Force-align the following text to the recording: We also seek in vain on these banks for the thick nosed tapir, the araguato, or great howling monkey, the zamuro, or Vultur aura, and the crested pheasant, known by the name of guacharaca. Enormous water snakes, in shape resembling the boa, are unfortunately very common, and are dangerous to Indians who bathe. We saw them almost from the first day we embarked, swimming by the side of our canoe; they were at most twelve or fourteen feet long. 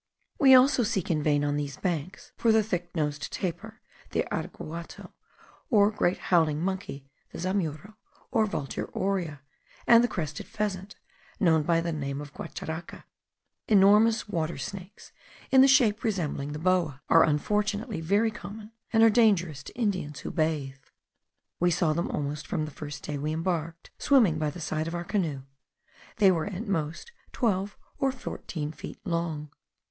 We 0.39 0.55
also 0.55 0.81
seek 0.81 1.11
in 1.11 1.21
vain 1.21 1.43
on 1.45 1.57
these 1.57 1.77
banks 1.77 2.31
for 2.35 2.51
the 2.51 2.63
thick 2.63 2.89
nosed 2.95 3.31
tapir, 3.31 3.81
the 4.09 4.23
araguato, 4.31 5.13
or 5.69 5.91
great 5.91 6.17
howling 6.17 6.59
monkey, 6.59 7.05
the 7.31 7.37
zamuro, 7.37 7.93
or 8.31 8.47
Vultur 8.47 8.85
aura, 8.93 9.41
and 9.85 10.03
the 10.03 10.07
crested 10.07 10.47
pheasant, 10.47 10.95
known 11.39 11.61
by 11.61 11.81
the 11.81 11.91
name 11.91 12.19
of 12.19 12.33
guacharaca. 12.33 13.03
Enormous 13.67 14.27
water 14.27 14.57
snakes, 14.57 15.11
in 15.51 15.63
shape 15.67 16.03
resembling 16.03 16.53
the 16.53 16.57
boa, 16.57 17.03
are 17.07 17.23
unfortunately 17.23 18.01
very 18.01 18.31
common, 18.31 18.71
and 18.91 19.03
are 19.03 19.09
dangerous 19.11 19.61
to 19.61 19.77
Indians 19.77 20.21
who 20.21 20.31
bathe. 20.31 20.79
We 21.59 21.69
saw 21.69 21.93
them 21.93 22.09
almost 22.09 22.47
from 22.47 22.65
the 22.65 22.71
first 22.71 23.03
day 23.03 23.19
we 23.19 23.33
embarked, 23.33 23.91
swimming 23.99 24.39
by 24.39 24.49
the 24.49 24.59
side 24.61 24.87
of 24.87 24.95
our 24.95 25.03
canoe; 25.05 25.43
they 26.17 26.31
were 26.31 26.47
at 26.47 26.67
most 26.67 27.11
twelve 27.31 27.77
or 27.99 28.11
fourteen 28.11 28.71
feet 28.71 28.97
long. 29.05 29.51